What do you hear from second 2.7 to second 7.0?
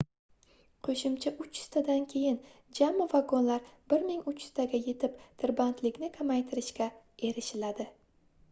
jami vagonlar 1300 taga yetib tirbandlikni kamaytiririshga